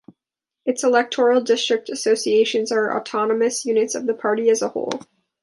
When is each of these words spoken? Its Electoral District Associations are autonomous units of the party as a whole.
Its 0.65 0.83
Electoral 0.83 1.41
District 1.41 1.87
Associations 1.87 2.71
are 2.71 2.97
autonomous 2.99 3.65
units 3.67 3.93
of 3.93 4.07
the 4.07 4.15
party 4.15 4.49
as 4.49 4.63
a 4.63 4.69
whole. 4.69 5.01